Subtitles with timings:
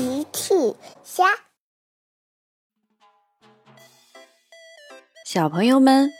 [0.00, 0.54] 奇趣
[1.04, 1.26] 虾，
[5.26, 6.10] 小朋友们，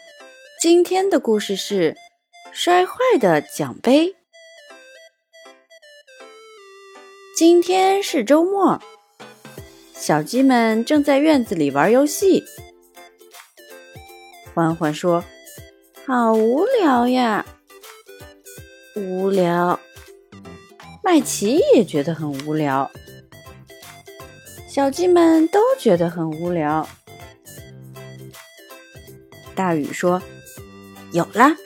[0.61, 1.97] 今天的故事是
[2.53, 4.15] 摔坏的奖杯。
[7.35, 8.83] 今天是周末，
[9.95, 12.45] 小鸡们正在院子里玩游戏。
[14.53, 15.25] 欢欢说
[16.07, 17.47] ：“好无聊呀！”
[18.95, 19.81] 无聊。
[21.03, 22.91] 麦琪也觉得很无聊。
[24.71, 26.89] 小鸡们都觉得很无聊。
[29.53, 30.23] 大雨说
[31.13, 31.57] ：“有了，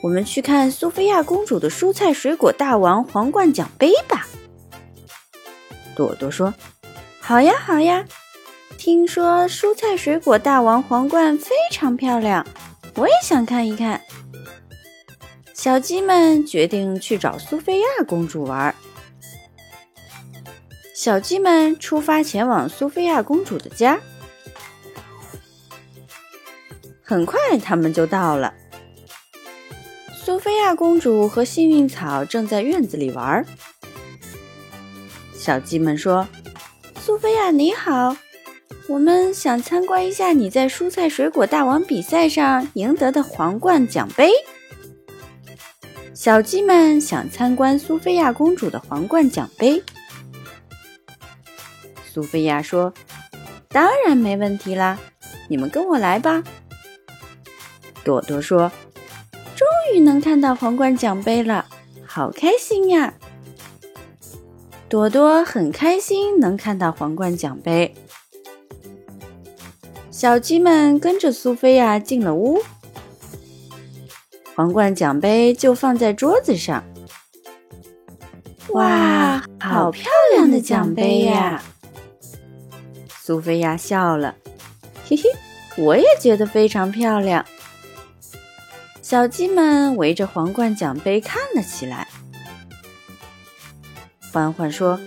[0.00, 4.28] 我们去看苏菲亚公主的蔬菜水果大王皇冠奖杯吧。”
[5.96, 6.54] 朵朵说
[7.18, 8.04] ：“好呀，好呀！
[8.78, 12.46] 听说蔬菜水果大王皇冠非常漂亮，
[12.94, 14.00] 我也想看一看。”
[15.52, 18.72] 小鸡们决定去找苏菲亚公主玩。
[20.96, 24.00] 小鸡们出发前往苏菲亚公主的家，
[27.02, 28.54] 很快他们就到了。
[30.14, 33.44] 苏菲亚公主和幸运草正在院子里玩。
[35.34, 36.26] 小鸡们说
[36.98, 38.16] ：“苏菲亚你好，
[38.88, 44.30] 我们想参观一下你在蔬菜水果大王比赛上赢得的皇冠奖杯。”
[46.14, 49.82] 小鸡们想参观苏菲亚公主的皇冠奖杯。
[52.16, 52.94] 苏菲亚说
[53.68, 54.98] ：“当然没问题啦，
[55.50, 56.42] 你们跟我来吧。”
[58.02, 58.72] 朵朵说
[59.54, 61.66] ：“终于能看到皇冠奖杯了，
[62.06, 63.12] 好开心呀！”
[64.88, 67.94] 朵朵很开心能看到皇冠奖杯。
[70.10, 72.62] 小鸡们跟着苏菲亚进了屋，
[74.54, 76.82] 皇冠奖杯就放在桌子上。
[78.70, 81.62] 哇，好漂亮的奖杯呀！
[83.26, 84.36] 苏菲亚笑了，
[85.04, 85.24] 嘿嘿，
[85.76, 87.44] 我也觉得非常漂亮。
[89.02, 92.06] 小鸡们围着皇冠奖杯看了起来。
[94.32, 95.00] 欢欢说：“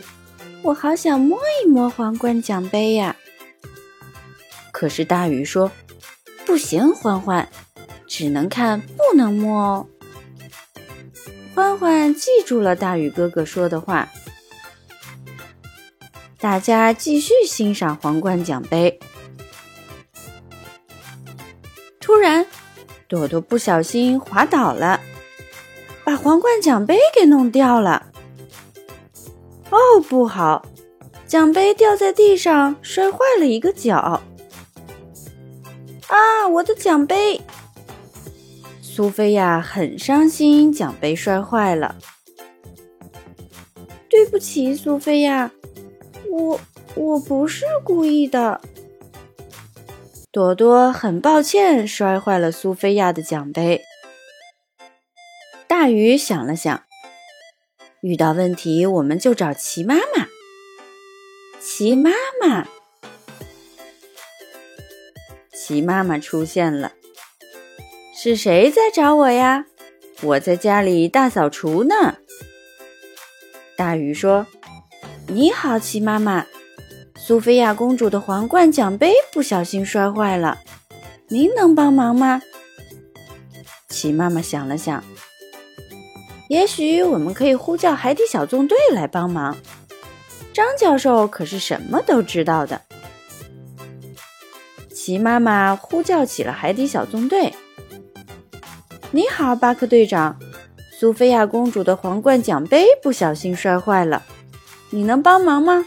[0.64, 3.16] 我好想摸一摸皇冠奖杯呀！”
[4.74, 5.72] 可是大鱼说
[6.46, 7.48] ：“不行，欢欢，
[8.06, 9.88] 只能看不能摸哦。”
[11.56, 14.10] 欢欢记住了大鱼哥哥说的话。
[16.42, 18.98] 大家继续欣赏皇冠奖杯。
[22.00, 22.46] 突然，
[23.10, 25.02] 朵朵不小心滑倒了，
[26.06, 28.08] 把皇冠奖杯给弄掉了。
[29.70, 29.78] 哦，
[30.08, 30.66] 不好！
[31.28, 33.98] 奖杯掉在地上，摔坏了一个角。
[36.08, 37.42] 啊，我的奖杯！
[38.82, 41.98] 苏菲亚很伤心，奖杯摔坏了。
[44.10, 45.52] 对不起，苏菲亚。
[46.32, 46.60] 我
[46.96, 48.62] 我不是故意的，
[50.32, 53.82] 朵朵很抱歉摔坏了苏菲亚的奖杯。
[55.68, 56.84] 大鱼想了想，
[58.02, 60.28] 遇到问题我们就找齐妈妈。
[61.60, 62.68] 齐妈妈，
[65.52, 66.94] 齐妈妈出现了，
[68.16, 69.66] 是谁在找我呀？
[70.22, 72.18] 我在家里大扫除呢。
[73.76, 74.46] 大鱼说。
[75.32, 76.44] 你好，齐妈妈。
[77.16, 80.58] 苏菲亚公主的皇冠奖杯不小心摔坏了，
[81.28, 82.42] 您能帮忙吗？
[83.90, 85.04] 齐妈妈想了想，
[86.48, 89.56] 也许我们可以呼叫海底小纵队来帮忙。
[90.52, 92.82] 张教授可是什么都知道的。
[94.92, 97.54] 齐妈妈呼叫起了海底小纵队。
[99.12, 100.40] 你好，巴克队长。
[101.00, 104.24] 苏菲亚公主的皇冠奖杯不小心摔坏了。
[104.92, 105.86] 你能帮忙吗？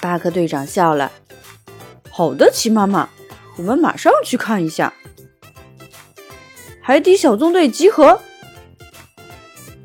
[0.00, 1.10] 巴克队长笑了。
[2.10, 3.08] 好的，齐妈妈，
[3.56, 4.92] 我们马上去看一下。
[6.80, 8.20] 海底小纵队集合。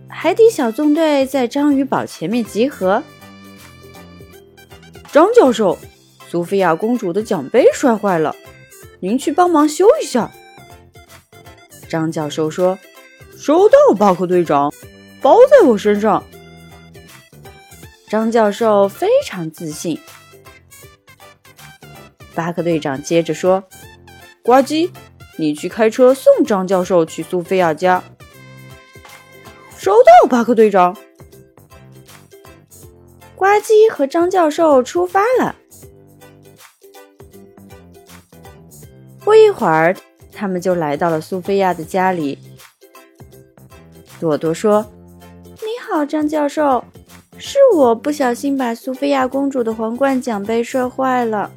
[0.08, 3.02] 海底小纵队在章鱼堡前面集合。
[5.12, 5.78] 张教授，
[6.30, 8.36] 苏菲亚公主的奖杯摔坏了，
[9.00, 10.32] 您去帮忙修一下。
[11.90, 12.78] 张教授说
[13.36, 14.72] ：“收到，巴克队长，
[15.22, 16.24] 包在我身上。”
[18.12, 19.98] 张教授非常自信。
[22.36, 23.64] 巴克队长接着说
[24.44, 24.92] ：“呱唧，
[25.38, 28.04] 你去开车送张教授去苏菲亚家。”
[29.80, 30.94] 收到，巴克队长。
[33.34, 35.56] 呱唧和张教授出发了。
[39.22, 39.96] 不一会儿，
[40.34, 42.38] 他们就来到了苏菲亚的家里。
[44.20, 44.86] 朵朵说
[45.64, 46.84] ：“你好，张教授。”
[47.44, 51.52] 是我不小心把苏菲亚公主的皇冠奖杯摔坏了。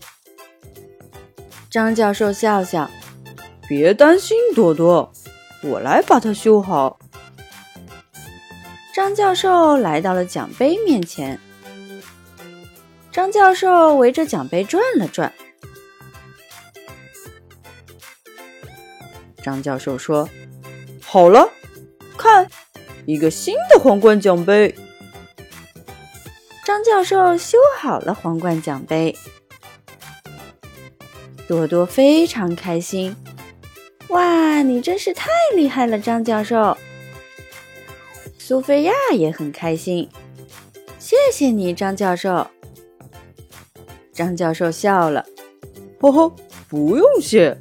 [1.71, 2.91] 张教授笑笑
[3.69, 5.13] ：“别担心，多多，
[5.63, 6.99] 我来把它修好。”
[8.95, 11.39] 张教授来到了奖杯面前。
[13.13, 15.31] 张教授围着奖杯转了转。
[19.43, 20.27] 张教授说
[21.05, 21.51] ：“好了，
[22.17, 22.49] 看，
[23.05, 24.75] 一个新的皇冠奖杯。”
[26.75, 29.17] 张教授修好了皇冠奖杯，
[31.47, 33.15] 多多非常开心。
[34.09, 36.77] 哇，你真是太厉害了，张教授！
[38.39, 40.09] 苏菲亚也很开心，
[40.99, 42.45] 谢谢你，张教授。
[44.13, 45.25] 张教授笑了，
[46.01, 46.35] 呵呵，
[46.69, 47.57] 不用谢，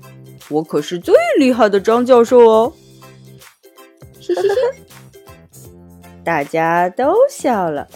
[0.50, 2.74] 我可是最厉害的张教授哦。
[6.26, 7.88] 大家都笑了。